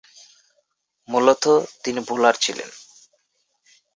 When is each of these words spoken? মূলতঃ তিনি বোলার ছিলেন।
মূলতঃ 1.09 1.53
তিনি 1.83 1.99
বোলার 2.07 2.35
ছিলেন। 2.35 2.69